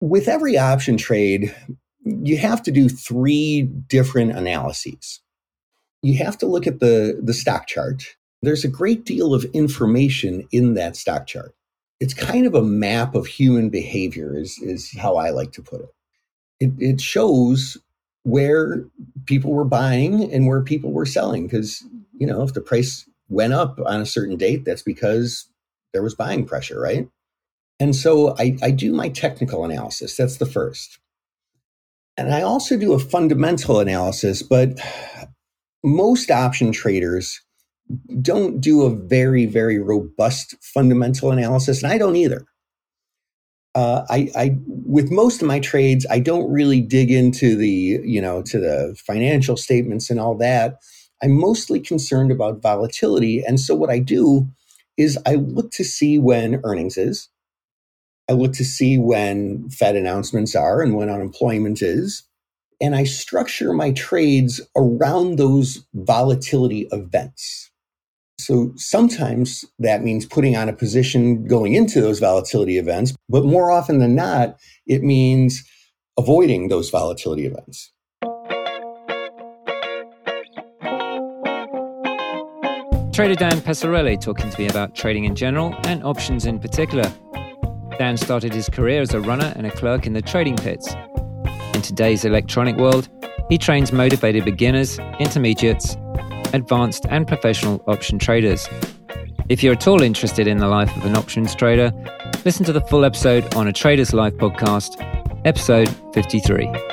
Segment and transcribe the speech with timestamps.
[0.00, 1.54] with every option trade,
[2.04, 5.20] you have to do three different analyses.
[6.02, 8.16] You have to look at the, the stock chart.
[8.42, 11.54] There's a great deal of information in that stock chart.
[12.00, 15.82] It's kind of a map of human behavior, is, is how I like to put
[15.82, 15.90] it.
[16.58, 17.76] It, it shows
[18.22, 18.84] where
[19.26, 21.46] people were buying and where people were selling.
[21.46, 21.84] Because,
[22.16, 25.46] you know, if the price went up on a certain date, that's because
[25.92, 27.06] there was buying pressure, right?
[27.80, 30.16] And so I, I do my technical analysis.
[30.16, 31.00] That's the first.
[32.16, 34.78] And I also do a fundamental analysis, but
[35.82, 37.40] most option traders
[38.20, 42.44] don't do a very, very robust fundamental analysis, and I don't either.
[43.74, 48.20] Uh, I, I, with most of my trades, I don't really dig into the, you
[48.20, 50.76] know, to the financial statements and all that.
[51.22, 54.48] I'm mostly concerned about volatility, and so what I do
[54.96, 57.28] is I look to see when earnings is.
[58.30, 62.22] I look to see when Fed announcements are and when unemployment is.
[62.80, 67.72] And I structure my trades around those volatility events.
[68.38, 73.72] So sometimes that means putting on a position going into those volatility events, but more
[73.72, 75.64] often than not, it means
[76.16, 77.90] avoiding those volatility events.
[83.12, 87.12] Trader Dan Passarelli talking to me about trading in general and options in particular.
[88.00, 90.90] Dan started his career as a runner and a clerk in the trading pits.
[91.74, 93.10] In today's electronic world,
[93.50, 95.98] he trains motivated beginners, intermediates,
[96.54, 98.66] advanced, and professional option traders.
[99.50, 101.92] If you're at all interested in the life of an options trader,
[102.46, 104.96] listen to the full episode on a Trader's Life podcast,
[105.44, 106.89] episode 53.